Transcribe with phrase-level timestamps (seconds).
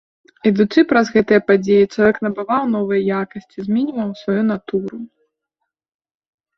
[0.49, 4.97] Ідучы праз гэтыя падзеі, чалавек набываў новыя якасці, зменьваў сваю натуру.